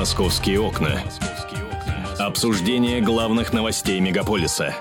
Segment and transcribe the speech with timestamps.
[0.00, 0.98] Московские окна.
[2.18, 4.74] Обсуждение главных новостей мегаполиса.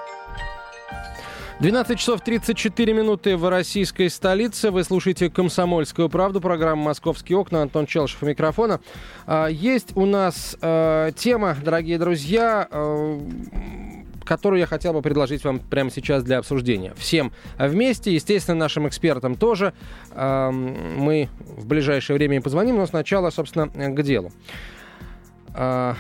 [1.60, 4.72] 12 часов 34 минуты в российской столице.
[4.72, 7.64] Вы слушаете «Комсомольскую правду», программа «Московские окна».
[7.64, 8.80] Антон Челшев у микрофона.
[9.28, 13.20] А, есть у нас э, тема, дорогие друзья, э,
[14.24, 16.94] которую я хотел бы предложить вам прямо сейчас для обсуждения.
[16.96, 19.74] Всем вместе, естественно, нашим экспертам тоже.
[20.16, 24.32] Мы в ближайшее время им позвоним, но сначала, собственно, к делу.
[25.62, 25.94] А,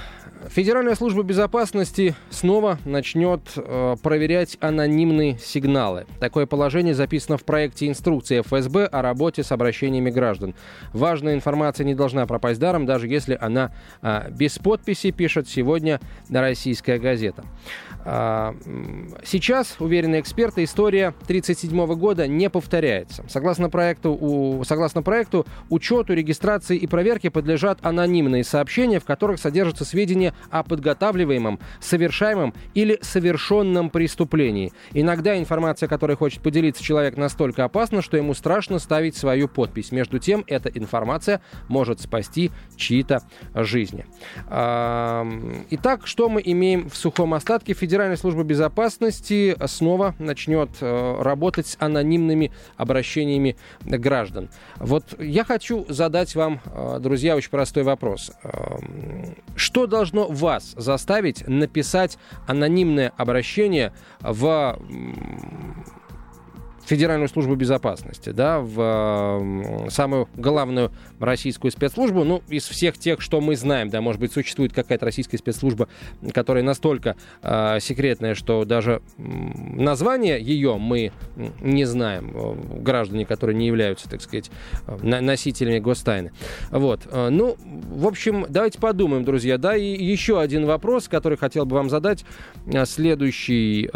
[0.47, 6.05] Федеральная служба безопасности снова начнет э, проверять анонимные сигналы.
[6.19, 10.55] Такое положение записано в проекте инструкции ФСБ о работе с обращениями граждан.
[10.93, 15.99] Важная информация не должна пропасть даром, даже если она э, без подписи, пишет сегодня
[16.29, 17.43] российская газета.
[18.05, 18.55] А,
[19.25, 23.25] сейчас, уверены эксперты, история 1937 года не повторяется.
[23.27, 29.85] Согласно проекту, у, согласно проекту, учету, регистрации и проверке подлежат анонимные сообщения, в которых содержатся
[29.85, 34.71] сведения о подготавливаемом, совершаемом или совершенном преступлении.
[34.93, 39.91] Иногда информация, которой хочет поделиться человек, настолько опасна, что ему страшно ставить свою подпись.
[39.91, 43.21] Между тем, эта информация может спасти чьи-то
[43.53, 44.05] жизни.
[44.47, 47.73] Итак, что мы имеем в сухом остатке?
[47.73, 54.49] Федеральная служба безопасности снова начнет э, работать с анонимными обращениями граждан.
[54.77, 58.31] Вот я хочу задать вам, э, друзья, очень простой вопрос.
[59.55, 62.17] Что должно вас заставить написать
[62.47, 64.77] анонимное обращение в
[66.89, 73.41] Федеральную службу безопасности, да, в э, самую главную российскую спецслужбу, ну, из всех тех, что
[73.41, 75.87] мы знаем, да, может быть, существует какая-то российская спецслужба,
[76.33, 81.11] которая настолько э, секретная, что даже название ее мы
[81.61, 84.49] не знаем, э, граждане, которые не являются, так сказать,
[84.87, 86.31] э, носителями гостайны.
[86.71, 91.75] Вот, ну, в общем, давайте подумаем, друзья, да, и еще один вопрос, который хотел бы
[91.75, 92.25] вам задать,
[92.85, 93.91] следующий.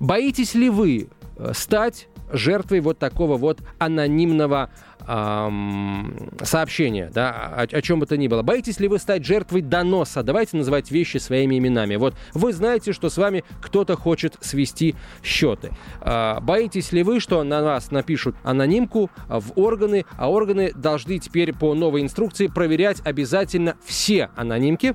[0.00, 1.17] Боитесь ли вы Э,
[1.52, 4.70] стать жертвой вот такого вот анонимного
[5.06, 8.42] эм, сообщения, да, о, о чем бы то ни было.
[8.42, 10.22] Боитесь ли вы стать жертвой доноса?
[10.22, 11.96] Давайте называть вещи своими именами.
[11.96, 15.72] Вот вы знаете, что с вами кто-то хочет свести счеты.
[16.00, 21.54] Э, боитесь ли вы, что на вас напишут анонимку в органы, а органы должны теперь
[21.54, 24.94] по новой инструкции проверять обязательно все анонимки,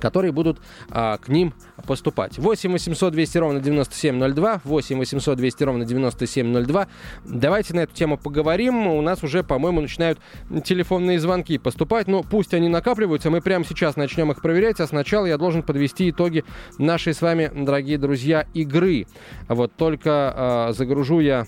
[0.00, 0.58] которые будут
[0.90, 1.54] а, к ним
[1.86, 2.38] поступать.
[2.38, 6.86] 8 800 200 ровно 9702, 8 800 200 ровно 9702.
[7.24, 8.86] Давайте на эту тему поговорим.
[8.86, 10.18] У нас уже, по-моему, начинают
[10.64, 12.08] телефонные звонки поступать.
[12.08, 14.80] Но пусть они накапливаются, мы прямо сейчас начнем их проверять.
[14.80, 16.44] А сначала я должен подвести итоги
[16.78, 19.06] нашей с вами, дорогие друзья, игры.
[19.48, 21.46] Вот только э, загружу я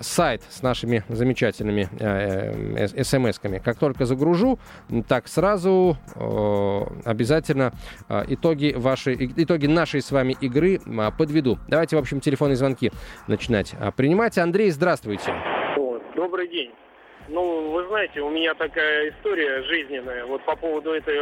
[0.00, 3.58] сайт с нашими замечательными э, э, смс-ками.
[3.58, 4.58] Как только загружу,
[5.08, 7.72] так сразу э, обязательно
[8.28, 11.58] итоги вашей, итоги нашей с вами игры а, подведу.
[11.68, 12.90] Давайте, в общем, телефонные звонки
[13.26, 14.38] начинать а, принимать.
[14.38, 15.34] Андрей, здравствуйте.
[16.14, 16.72] добрый день.
[17.28, 20.24] Ну, вы знаете, у меня такая история жизненная.
[20.26, 21.16] Вот по поводу этой,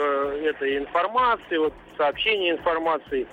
[0.46, 3.26] этой информации, вот сообщения информации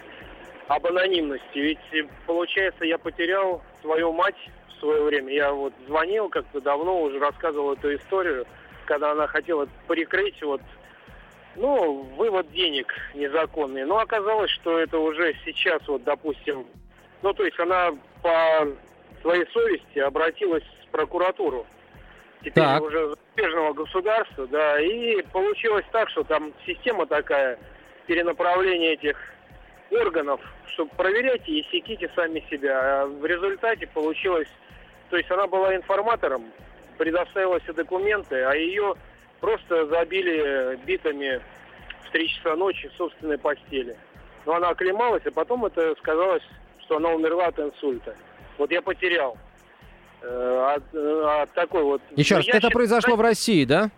[0.68, 1.58] об анонимности.
[1.58, 1.80] Ведь,
[2.26, 4.38] получается, я потерял свою мать
[4.70, 5.34] в свое время.
[5.34, 8.46] Я вот звонил как-то давно, уже рассказывал эту историю,
[8.86, 10.62] когда она хотела прикрыть вот
[11.56, 13.86] ну, вывод денег незаконный.
[13.86, 16.66] Но оказалось, что это уже сейчас, вот, допустим,
[17.22, 17.92] ну, то есть она
[18.22, 18.68] по
[19.22, 21.66] своей совести обратилась в прокуратуру.
[22.40, 22.82] Теперь так.
[22.82, 27.60] уже зарубежного государства, да, и получилось так, что там система такая,
[28.08, 29.16] перенаправление этих
[29.92, 33.04] органов, чтобы проверяйте и секите сами себя.
[33.04, 34.48] А в результате получилось,
[35.10, 36.52] то есть она была информатором,
[36.98, 38.96] предоставила все документы, а ее
[39.42, 41.42] просто забили битами
[42.08, 43.98] в 3 часа ночи в собственной постели.
[44.46, 46.44] Но она оклемалась, а потом это сказалось,
[46.86, 48.16] что она умерла от инсульта.
[48.58, 49.38] Вот я потерял
[50.22, 52.02] э, от, э, от такой вот...
[52.16, 53.90] Еще раз, это считаю, произошло в России, да?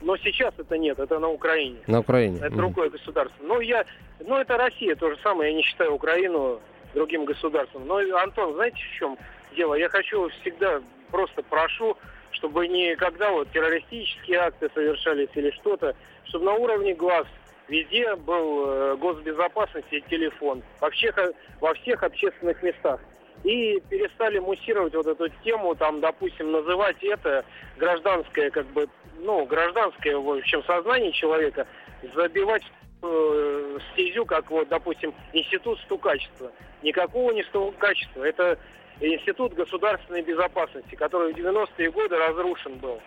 [0.00, 1.78] Но сейчас это нет, это на Украине.
[1.86, 2.38] На Украине.
[2.38, 2.56] Это mm.
[2.56, 3.42] другое государство.
[3.44, 3.84] Но я,
[4.20, 5.50] ну это Россия, то же самое.
[5.50, 6.60] Я не считаю Украину
[6.94, 7.86] другим государством.
[7.86, 9.16] Но Антон, знаете в чем
[9.56, 9.74] дело?
[9.74, 11.96] Я хочу всегда просто прошу
[12.32, 15.94] чтобы никогда вот террористические акты совершались или что-то,
[16.24, 17.26] чтобы на уровне глаз
[17.68, 21.18] везде был э, госбезопасности и телефон во всех,
[21.60, 23.00] во всех общественных местах.
[23.44, 27.44] И перестали муссировать вот эту тему, там, допустим, называть это
[27.76, 28.88] гражданское, как бы,
[29.18, 31.66] ну, гражданское, в общем, сознание человека,
[32.14, 32.62] забивать
[33.02, 36.52] э, стезю, как вот, допустим, институт стукачества.
[36.82, 38.24] Никакого не стукачества.
[38.24, 38.58] Это
[39.02, 43.00] Институт государственной безопасности, который в 90-е годы разрушен был.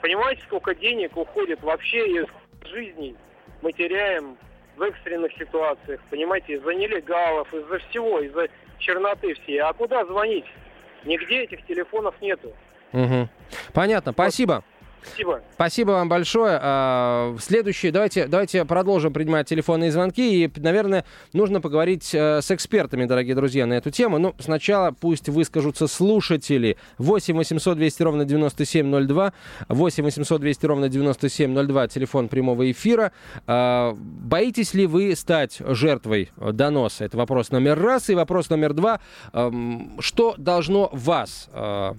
[0.00, 2.26] Понимаете, сколько денег уходит вообще из
[2.64, 3.16] жизней
[3.62, 4.36] мы теряем
[4.76, 8.48] в экстренных ситуациях, понимаете, из-за нелегалов, из-за всего, из-за
[8.78, 9.58] черноты всей.
[9.58, 10.46] А куда звонить?
[11.04, 12.52] Нигде этих телефонов нету.
[12.92, 13.28] Угу.
[13.72, 14.64] Понятно, спасибо.
[15.02, 15.40] Спасибо.
[15.54, 16.58] Спасибо вам большое.
[16.60, 20.44] А, следующее, давайте, давайте продолжим принимать телефонные звонки.
[20.44, 24.18] И, наверное, нужно поговорить э, с экспертами, дорогие друзья, на эту тему.
[24.18, 26.76] Но сначала пусть выскажутся слушатели.
[26.98, 29.32] 8 800 200 ровно 9702.
[29.68, 31.88] 8 800 200 ровно 9702.
[31.88, 33.12] Телефон прямого эфира.
[33.46, 37.04] А, боитесь ли вы стать жертвой доноса?
[37.04, 38.10] Это вопрос номер раз.
[38.10, 39.00] И вопрос номер два.
[40.00, 41.94] Что должно вас а,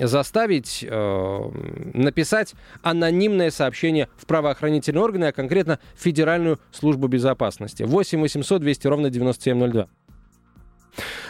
[0.00, 1.50] заставить э,
[1.94, 7.82] написать анонимное сообщение в правоохранительные органы, а конкретно Федеральную службу безопасности.
[7.82, 9.88] 8 800 200 ровно 9702.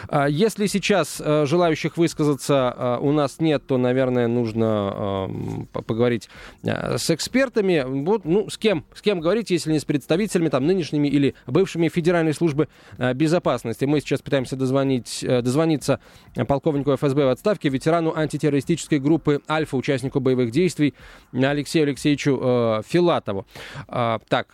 [0.09, 5.29] А если сейчас э, желающих высказаться э, у нас нет, то, наверное, нужно
[5.75, 6.29] э, поговорить
[6.63, 7.85] с экспертами.
[7.87, 8.85] Вот, ну, с кем?
[8.95, 12.69] С кем говорить, если не с представителями там, нынешними или бывшими Федеральной службы
[13.15, 13.85] безопасности.
[13.85, 16.01] Мы сейчас пытаемся дозвонить, дозвониться
[16.47, 20.95] полковнику ФСБ в отставке, ветерану антитеррористической группы «Альфа», участнику боевых действий
[21.33, 23.47] Алексею Алексеевичу Филатову.
[23.87, 24.49] А, так,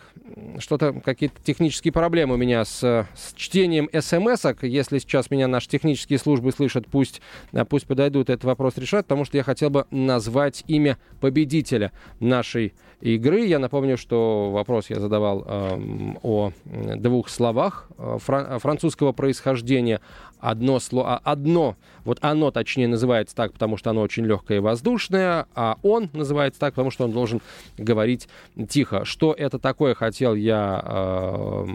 [0.59, 4.63] что-то, какие-то технические проблемы у меня с, с чтением смс-ок.
[4.63, 7.21] Если сейчас меня наши технические службы слышат, пусть,
[7.51, 12.73] э, пусть подойдут, этот вопрос решат, потому что я хотел бы назвать имя победителя нашей
[13.01, 13.45] игры.
[13.45, 16.51] Я напомню, что вопрос я задавал э, о
[16.97, 20.01] двух словах э, фран- французского происхождения.
[20.49, 25.47] Одно слово, одно, вот оно точнее называется так, потому что оно очень легкое и воздушное,
[25.55, 27.41] а он называется так, потому что он должен
[27.77, 28.27] говорить
[28.69, 29.05] тихо.
[29.05, 31.65] Что это такое, хотел я э,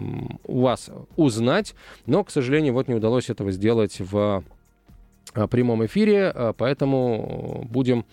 [0.45, 1.75] у вас узнать,
[2.05, 4.43] но, к сожалению, вот не удалось этого сделать в
[5.35, 8.05] э, прямом эфире, э, поэтому будем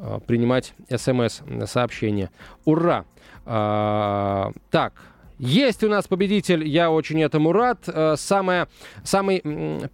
[0.00, 2.30] Э, принимать смс-сообщения.
[2.64, 3.04] Ура!
[3.44, 4.92] А, так,
[5.38, 7.84] есть у нас победитель, я очень этому рад.
[7.86, 8.66] Э, самое,
[9.04, 9.42] самый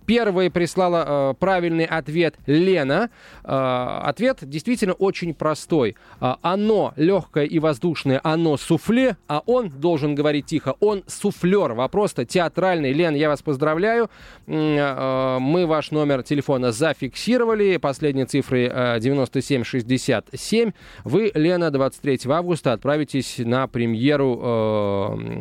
[0.06, 3.10] первый прислала э, правильный ответ Лена.
[3.44, 5.96] Э, ответ действительно очень простой.
[6.18, 10.76] Оно легкое и воздушное, оно суфле, а он должен говорить тихо.
[10.80, 11.74] Он суфлер.
[11.74, 12.92] Вопрос-то театральный.
[12.92, 14.08] Лен, я вас поздравляю.
[14.46, 17.76] Мы ваш номер телефона зафиксировали.
[17.76, 20.72] Последние цифры 9767.
[21.04, 25.33] Вы, Лена, 23 августа отправитесь на премьеру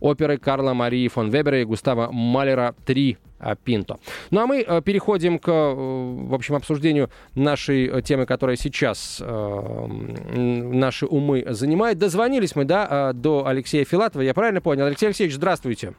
[0.00, 3.18] оперы Карла Марии фон Вебера и Густава Малера «Три
[3.64, 3.98] Пинто.
[4.30, 9.20] Ну а мы э, переходим к, э, в общем, обсуждению нашей э, темы, которая сейчас
[9.20, 11.98] наши умы занимает.
[11.98, 14.86] Дозвонились мы, да, до Алексея Филатова, я правильно понял?
[14.86, 15.94] Алексей Алексеевич, здравствуйте.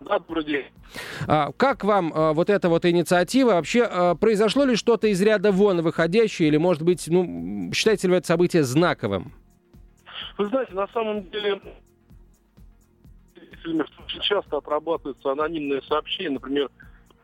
[0.00, 0.64] Да, добрый день.
[1.28, 3.52] А, как вам вот эта вот инициатива?
[3.52, 6.48] Вообще произошло ли что-то из ряда вон выходящее?
[6.48, 9.32] Или, может быть, ну, считаете ли вы это событие знаковым?
[10.38, 11.60] Вы знаете, на самом деле
[13.62, 16.70] слушателями очень часто отрабатываются анонимные сообщения, например,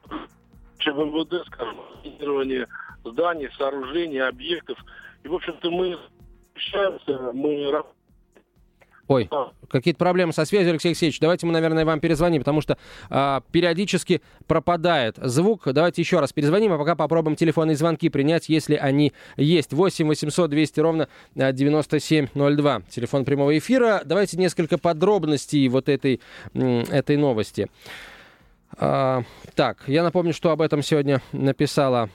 [0.05, 2.67] в МВД, скажем, планирование
[3.05, 4.79] зданий, сооружений, объектов.
[5.23, 5.99] И, в общем-то, мы
[6.55, 7.71] общаемся, мы
[9.09, 9.53] Ой, а.
[9.69, 11.19] какие-то проблемы со связью, Алексей Алексеевич.
[11.19, 12.77] Давайте мы, наверное, вам перезвоним, потому что
[13.09, 15.63] а, периодически пропадает звук.
[15.73, 19.73] Давайте еще раз перезвоним, а пока попробуем телефонные звонки принять, если они есть.
[19.73, 22.83] 8 800 200 ровно 9702.
[22.91, 24.03] Телефон прямого эфира.
[24.05, 26.21] Давайте несколько подробностей вот этой,
[26.55, 27.69] этой новости.
[28.77, 29.23] А,
[29.55, 32.11] так, я напомню, что об этом сегодня написала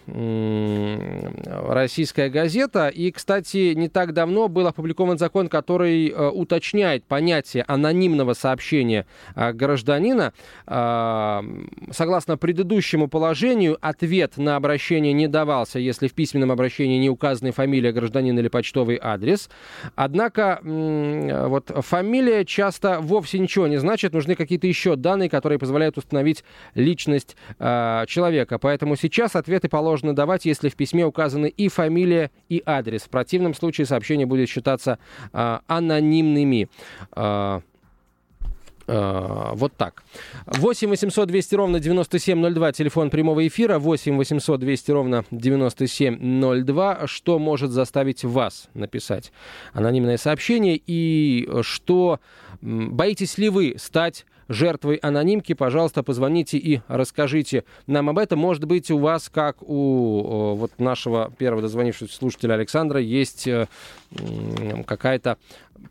[1.43, 2.89] российская газета.
[2.89, 9.51] И, кстати, не так давно был опубликован закон, который э, уточняет понятие анонимного сообщения э,
[9.51, 10.33] гражданина.
[10.67, 11.43] А,
[11.91, 17.91] согласно предыдущему положению, ответ на обращение не давался, если в письменном обращении не указаны фамилия
[17.91, 19.49] гражданина или почтовый адрес.
[19.95, 24.13] Однако вот фамилия часто вовсе ничего не значит.
[24.13, 26.42] Нужны какие-то еще данные, которые позволяют установить
[26.75, 28.57] личность э, человека.
[28.59, 33.03] Поэтому сейчас ответы положено давать, если в письме указаны и фамилия, и адрес.
[33.03, 34.99] В противном случае сообщение будет считаться
[35.31, 36.69] э, анонимными.
[38.85, 40.03] Э, вот так.
[40.45, 43.79] 8 800 200 ровно 9702, телефон прямого эфира.
[43.79, 47.07] 8 800 200 ровно 9702.
[47.07, 49.31] Что может заставить вас написать
[49.73, 50.81] анонимное сообщение?
[50.85, 52.19] И что
[52.61, 58.39] боитесь ли вы стать жертвой анонимки, пожалуйста, позвоните и расскажите нам об этом.
[58.39, 63.67] Может быть, у вас, как у вот нашего первого дозвонившегося слушателя Александра, есть э,
[64.85, 65.37] какая-то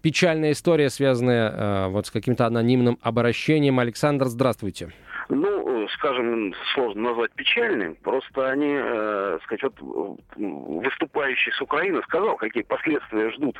[0.01, 3.79] печальная история, связанная э, вот с каким-то анонимным обращением.
[3.79, 4.93] Александр, здравствуйте.
[5.29, 7.97] Ну, скажем, сложно назвать печальным.
[8.03, 13.57] Просто они, э, сказать, вот выступающий с Украины сказал, какие последствия ждут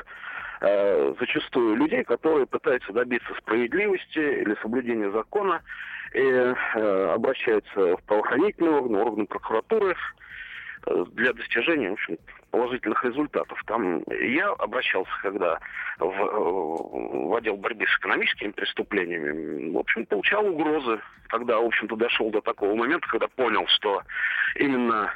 [0.63, 5.61] э, зачастую людей, которые пытаются добиться справедливости или соблюдения закона
[6.13, 9.95] и э, обращаются в правоохранительные органы, органы прокуратуры
[10.87, 12.17] э, для достижения, в общем,
[12.51, 13.61] положительных результатов.
[13.65, 15.59] Там я обращался, когда
[15.99, 21.95] в, э, в отдел борьбы с экономическими преступлениями, в общем, получал угрозы, когда, в общем-то,
[21.95, 24.01] дошел до такого момента, когда понял, что
[24.55, 25.11] именно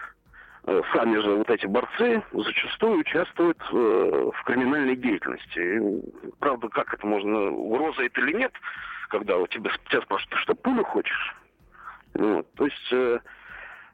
[0.94, 5.60] сами же вот эти борцы зачастую участвуют э, в криминальной деятельности.
[5.60, 8.52] И, правда, как это можно, угроза это или нет,
[9.10, 11.36] когда у тебя, тебя спрашивают, ты что, пулю хочешь?
[12.14, 12.94] Ну, то есть...
[12.94, 13.20] Э,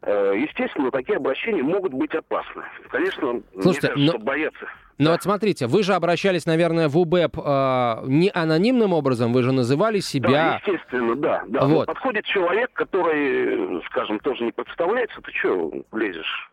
[0.05, 2.63] Э, естественно, такие обращения могут быть опасны.
[2.89, 4.23] Конечно, Слушайте, мне кажется, но...
[4.23, 4.65] бояться.
[4.97, 5.11] Но да.
[5.11, 9.99] вот смотрите, вы же обращались, наверное, в УБЭП э, не анонимным образом, вы же называли
[9.99, 10.29] себя...
[10.29, 11.43] Да, естественно, да.
[11.47, 11.65] да.
[11.65, 11.87] Вот.
[11.87, 16.51] Подходит человек, который, скажем, тоже не представляется, ты что лезешь?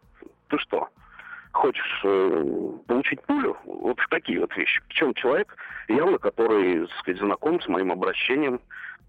[0.50, 0.88] Ты что?
[1.52, 2.44] Хочешь э,
[2.86, 3.56] получить пулю?
[3.64, 4.80] Вот такие вот вещи.
[4.88, 5.56] Причем человек,
[5.88, 8.60] явно, который, так сказать, знаком с моим обращением.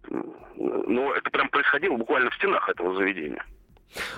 [0.08, 3.44] Ну, это прям происходило буквально в стенах этого заведения.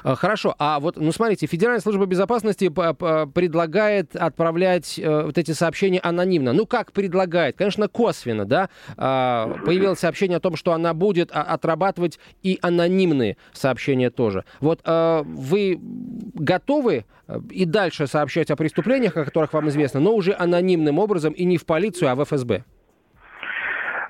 [0.03, 5.99] А, хорошо, а вот, ну смотрите, Федеральная служба безопасности предлагает отправлять э, вот эти сообщения
[5.99, 6.53] анонимно.
[6.53, 7.57] Ну как предлагает?
[7.57, 8.69] Конечно, косвенно, да?
[8.97, 14.45] А, появилось сообщение о том, что она будет отрабатывать и анонимные сообщения тоже.
[14.59, 20.13] Вот а, вы готовы э, и дальше сообщать о преступлениях, о которых вам известно, но
[20.13, 22.63] уже анонимным образом и не в полицию, а в ФСБ?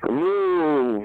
[0.02, 0.53] Ну,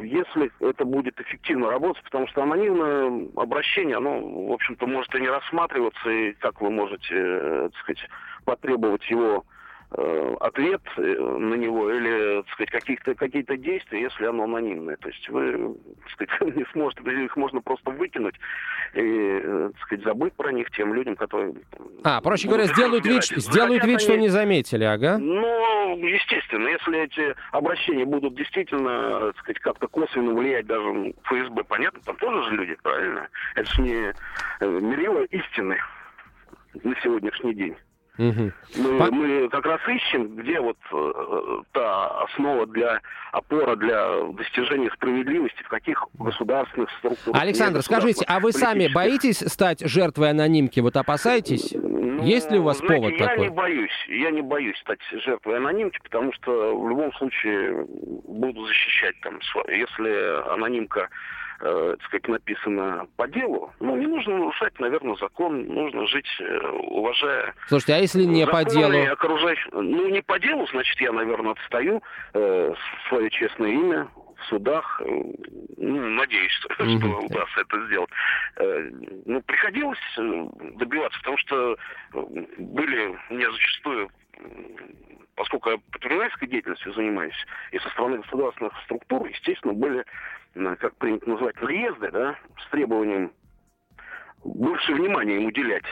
[0.03, 5.29] если это будет эффективно работать, потому что анонимное обращение, оно, в общем-то, может и не
[5.29, 8.09] рассматриваться, и как вы можете, э, так сказать,
[8.45, 9.45] потребовать его
[9.91, 14.97] ответ э, на него или, так сказать, каких-то, какие-то действия, если оно анонимное.
[14.97, 15.75] То есть вы,
[16.17, 18.35] так сказать, не сможете, их можно просто выкинуть
[18.93, 21.53] и, э, так сказать, забыть про них тем людям, которые...
[22.03, 25.17] А, проще говоря, сделают вид, сделают вид, что не заметили, ага.
[25.17, 31.63] Ну, естественно, если эти обращения будут действительно, так сказать, как-то косвенно влиять даже в ФСБ,
[31.63, 33.27] понятно, там тоже же люди, правильно?
[33.55, 34.13] Это же не
[34.61, 35.77] мерило истины
[36.83, 37.75] на сегодняшний день.
[38.19, 38.51] Угу.
[38.75, 39.11] Мы, По...
[39.11, 42.99] мы как раз ищем, где вот э, та основа для
[43.31, 47.41] опора для достижения справедливости, в каких государственных структурах.
[47.41, 50.81] Александр, скажите, а вы сами боитесь стать жертвой анонимки?
[50.81, 51.73] Вот опасаетесь?
[51.73, 53.43] Ну, Есть ли у вас знаете, повод я такой?
[53.45, 54.05] Я не боюсь.
[54.09, 60.51] Я не боюсь стать жертвой анонимки, потому что в любом случае буду защищать там, если
[60.53, 61.07] анонимка
[61.61, 66.67] э, так сказать, написано по делу, ну, не нужно нарушать, наверное, закон, нужно жить, э,
[66.69, 67.53] уважая...
[67.67, 69.11] Слушайте, а если не по делу?
[69.11, 69.67] Окружающих...
[69.71, 72.01] Ну, не по делу, значит, я, наверное, отстаю
[72.33, 72.73] э,
[73.07, 74.07] свое честное имя,
[74.39, 75.01] в судах.
[75.03, 75.05] Э,
[75.77, 77.25] ну, надеюсь, что mm-hmm.
[77.25, 78.09] удастся это сделать.
[78.57, 78.89] Э,
[79.25, 81.77] ну, приходилось э, добиваться, потому что
[82.57, 84.09] были мне зачастую
[85.35, 90.05] поскольку я предпринимательской деятельностью занимаюсь, и со стороны государственных структур, естественно, были
[90.79, 93.31] как принято называть, наезды, да, с требованием
[94.43, 95.85] больше внимания им уделять.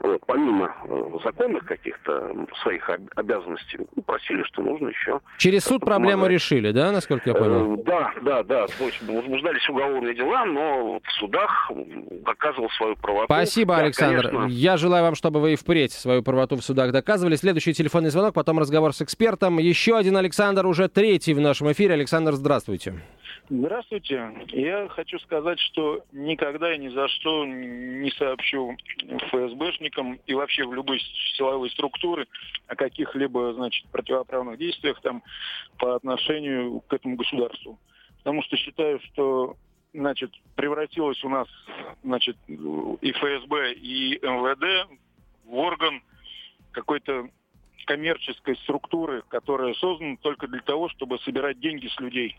[0.00, 5.20] Вот, помимо э, законных каких-то своих обязанностей, ну, просили, что нужно еще...
[5.36, 7.74] Через суд проблему решили, да, насколько я понял?
[7.74, 8.66] Э, да, да, да.
[8.78, 11.70] Возбуждались уголовные дела, но в судах
[12.24, 13.26] доказывал свою правоту.
[13.26, 14.28] Спасибо, да, Александр.
[14.28, 14.46] Конечно.
[14.48, 17.36] Я желаю вам, чтобы вы и впредь свою правоту в судах доказывали.
[17.36, 19.58] Следующий телефонный звонок, потом разговор с экспертом.
[19.58, 21.92] Еще один Александр, уже третий в нашем эфире.
[21.94, 22.94] Александр, здравствуйте.
[23.52, 24.32] Здравствуйте.
[24.50, 28.76] Я хочу сказать, что никогда и ни за что не сообщу
[29.08, 31.00] ФСБшникам и вообще в любой
[31.36, 32.26] силовой структуре
[32.68, 35.24] о каких-либо, значит, противоправных действиях там
[35.78, 37.80] по отношению к этому государству.
[38.18, 39.56] Потому что считаю, что
[39.92, 41.48] значит, превратилось у нас,
[42.04, 44.88] значит, и ФСБ, и МВД
[45.46, 46.04] в орган
[46.70, 47.28] какой-то
[47.86, 52.36] коммерческой структуры, которая создана только для того, чтобы собирать деньги с людей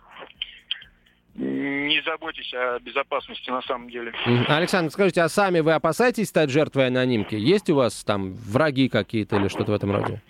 [1.36, 4.14] не заботьтесь о безопасности на самом деле.
[4.48, 7.36] Александр, скажите, а сами вы опасаетесь стать жертвой анонимки?
[7.36, 10.22] Есть у вас там враги какие-то или что-то в этом роде?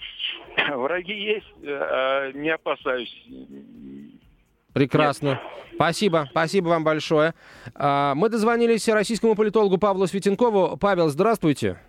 [0.75, 3.15] Враги есть, а не опасаюсь.
[4.73, 5.29] Прекрасно.
[5.29, 5.39] Нет.
[5.75, 7.33] Спасибо, спасибо вам большое.
[7.73, 10.77] А, мы дозвонились российскому политологу Павлу Светенкову.
[10.77, 11.79] Павел, здравствуйте.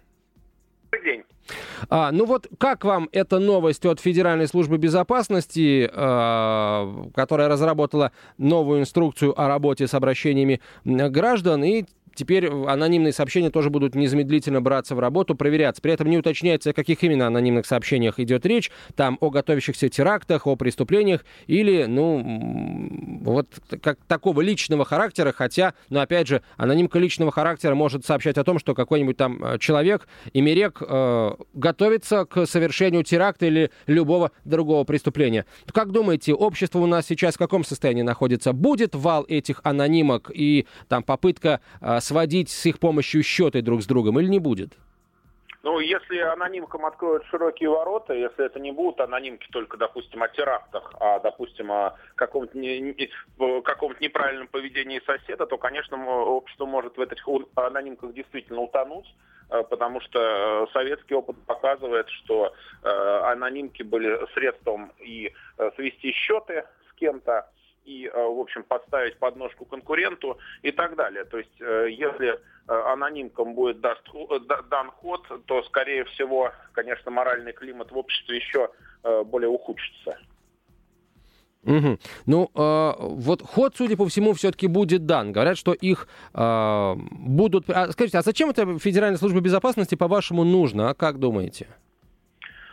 [1.88, 8.80] А, ну вот как вам эта новость от Федеральной службы безопасности, э, которая разработала новую
[8.80, 11.84] инструкцию о работе с обращениями граждан и
[12.14, 15.82] теперь анонимные сообщения тоже будут незамедлительно браться в работу, проверяться.
[15.82, 18.70] При этом не уточняется, о каких именно анонимных сообщениях идет речь.
[18.96, 23.48] Там о готовящихся терактах, о преступлениях или, ну, вот
[23.80, 28.58] как такого личного характера, хотя, ну, опять же, анонимка личного характера может сообщать о том,
[28.58, 35.46] что какой-нибудь там э, человек, имерек, э, готовится к совершению теракта или любого другого преступления.
[35.72, 38.52] Как думаете, общество у нас сейчас в каком состоянии находится?
[38.52, 43.86] Будет вал этих анонимок и там попытка э, сводить с их помощью счеты друг с
[43.86, 44.72] другом или не будет?
[45.62, 50.92] Ну, если анонимкам откроют широкие ворота, если это не будут анонимки только, допустим, о терактах,
[50.98, 53.08] а, допустим, о каком-то, не,
[53.62, 59.06] каком неправильном поведении соседа, то, конечно, общество может в этих анонимках действительно утонуть,
[59.50, 62.88] э, потому что э, советский опыт показывает, что э,
[63.30, 65.32] анонимки были средством и
[65.76, 67.48] свести счеты с кем-то,
[67.84, 71.24] и, в общем, подставить подножку конкуренту и так далее.
[71.24, 74.38] То есть, если Э, анонимкам будет э,
[74.70, 78.70] дан ход, то, скорее всего, конечно, моральный климат в обществе еще
[79.02, 80.16] э, более ухудшится.
[81.64, 81.98] Угу.
[82.26, 85.32] Ну, э, вот ход, судя по всему, все-таки будет дан.
[85.32, 87.68] Говорят, что их э, будут...
[87.68, 90.90] А, скажите, а зачем это Федеральная служба безопасности, по-вашему, нужно?
[90.90, 91.66] А как думаете?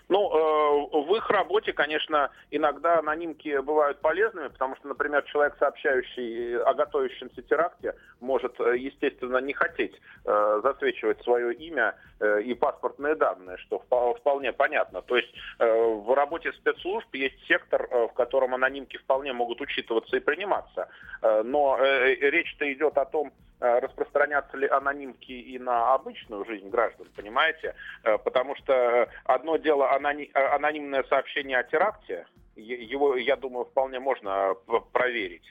[0.09, 6.57] Ну, э, в их работе, конечно, иногда анонимки бывают полезными, потому что, например, человек, сообщающий
[6.57, 9.93] о готовящемся теракте, может, э, естественно, не хотеть
[10.25, 11.95] э, засвечивать свое имя
[12.43, 15.01] и паспортные данные, что вполне понятно.
[15.01, 20.89] То есть в работе спецслужб есть сектор, в котором анонимки вполне могут учитываться и приниматься.
[21.21, 27.75] Но речь-то идет о том, Э, распространятся ли анонимки и на обычную жизнь граждан, понимаете?
[28.03, 32.25] Э, потому что одно дело э, анонимное сообщение о теракте,
[32.55, 34.55] его, я думаю, вполне можно
[34.93, 35.43] проверить.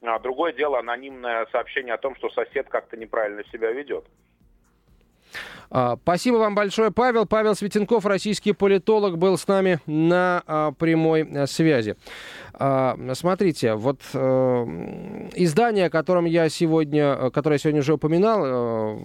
[0.00, 4.06] А другое дело анонимное сообщение о том, что сосед как-то неправильно себя ведет.
[5.70, 7.26] А, спасибо вам большое, Павел.
[7.26, 11.96] Павел Светенков, российский политолог, был с нами на а, прямой э, связи.
[12.54, 14.18] А, смотрите, вот э,
[15.36, 18.98] издание, о котором я сегодня, э, которое я сегодня уже упоминал,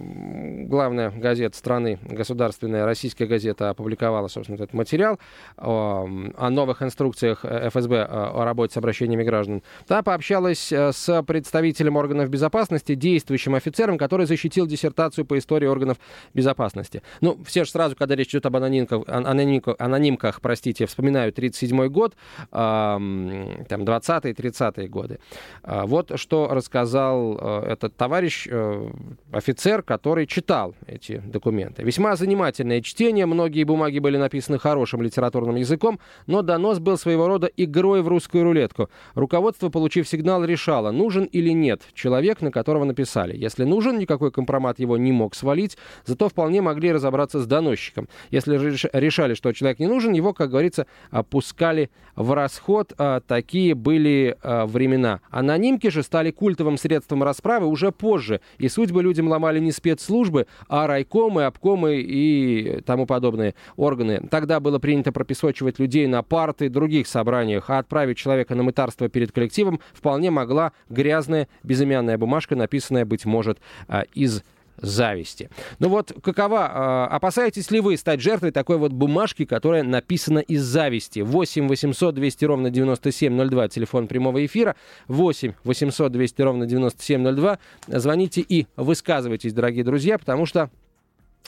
[0.66, 5.20] главная газета страны, государственная российская газета, опубликовала, собственно, этот материал
[5.56, 9.62] о, новых инструкциях ФСБ о работе с обращениями граждан.
[9.86, 15.98] Та пообщалась с представителем органов безопасности, действующим офицером, который защитил диссертацию по истории органов
[16.34, 17.02] безопасности.
[17.20, 22.14] Ну, все же сразу, когда речь идет об анонимках, анонимках, анонимках простите, вспоминают 37 год,
[22.50, 25.18] там, 20-е, 30-е годы.
[25.62, 28.90] Э, вот что рассказал э, этот товарищ, э,
[29.32, 31.82] офицер, который читал эти документы.
[31.82, 37.50] Весьма занимательное чтение, многие бумаги были написаны хорошим литературным языком, но донос был своего рода
[37.56, 38.88] игрой в русскую рулетку.
[39.14, 43.36] Руководство, получив сигнал, решало, нужен или нет человек, на которого написали.
[43.36, 45.76] Если нужен, никакой компромат его не мог свалить,
[46.06, 48.08] Зато вполне могли разобраться с доносчиком.
[48.30, 48.56] Если
[48.96, 52.92] решали, что человек не нужен, его, как говорится, опускали в расход.
[52.96, 55.20] А, такие были а, времена.
[55.30, 58.40] Анонимки же стали культовым средством расправы уже позже.
[58.58, 64.22] И судьбы людям ломали не спецслужбы, а райкомы, обкомы и тому подобные органы.
[64.30, 69.32] Тогда было принято пропесочивать людей на парты других собраниях, а отправить человека на мытарство перед
[69.32, 74.42] коллективом вполне могла грязная безымянная бумажка, написанная, быть может, а, из
[74.78, 75.50] зависти.
[75.78, 80.62] Ну вот, какова, э, опасаетесь ли вы стать жертвой такой вот бумажки, которая написана из
[80.62, 81.20] зависти?
[81.20, 84.76] 8 800 200 ровно 9702, телефон прямого эфира.
[85.08, 87.58] 8 800 200 ровно 9702.
[87.88, 90.70] Звоните и высказывайтесь, дорогие друзья, потому что,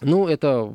[0.00, 0.72] ну, это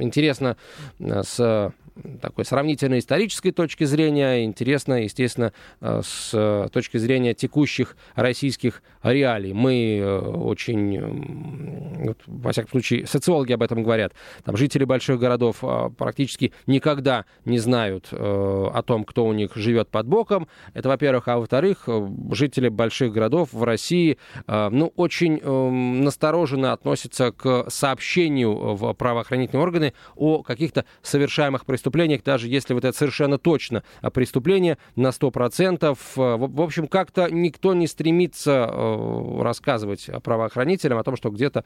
[0.00, 0.56] интересно
[0.98, 1.72] э, с
[2.20, 9.52] такой сравнительно исторической точки зрения, интересно, естественно, э, с точки зрения текущих российских реалий.
[9.52, 14.12] Мы э, очень, вот, во всяком случае, социологи об этом говорят,
[14.44, 19.88] там жители больших городов э, практически никогда не знают о том, кто у них живет
[19.88, 20.48] под боком.
[20.74, 21.28] Это, во-первых.
[21.28, 21.88] А во-вторых,
[22.30, 25.40] жители больших городов в России, ну, очень
[26.02, 32.84] настороженно относятся к сообщению в правоохранительные органы о каких-то совершаемых преступлениях преступлениях, даже если вот
[32.84, 35.96] это совершенно точно преступление на 100%.
[36.16, 41.64] Э, в общем, как-то никто не стремится э, рассказывать правоохранителям о том, что где-то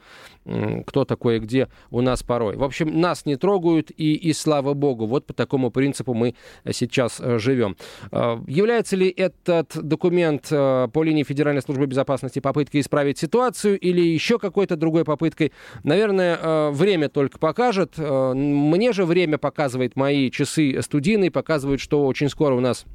[0.85, 2.55] кто-то кое-где у нас порой.
[2.55, 6.35] В общем, нас не трогают, и, и слава богу, вот по такому принципу мы
[6.71, 7.75] сейчас э, живем.
[8.11, 14.75] Является ли этот документ по линии Федеральной службы безопасности попыткой исправить ситуацию или еще какой-то
[14.75, 15.51] другой попыткой?
[15.83, 17.97] Наверное, время только покажет.
[17.97, 22.85] Мне же время показывает мои мои часы студийные показывают, что очень скоро у нас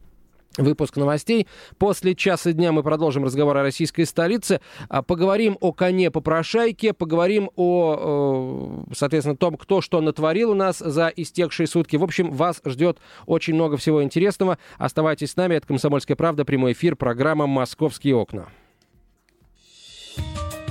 [0.58, 1.46] выпуск новостей.
[1.78, 4.60] После часа дня мы продолжим разговор о российской столице.
[4.88, 11.08] А, поговорим о коне попрошайке, поговорим о, соответственно, том, кто что натворил у нас за
[11.08, 11.96] истекшие сутки.
[11.96, 14.58] В общем, вас ждет очень много всего интересного.
[14.78, 15.54] Оставайтесь с нами.
[15.54, 18.48] Это «Комсомольская правда», прямой эфир, программа «Московские окна».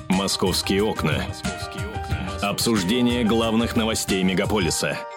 [0.10, 1.24] «Московские окна».
[2.42, 4.98] Обсуждение главных новостей мегаполиса–